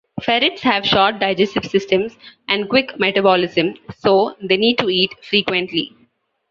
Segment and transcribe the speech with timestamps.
[0.19, 2.17] Ferrets have short digestive systems
[2.47, 5.95] and quick metabolism, so they need to eat frequently.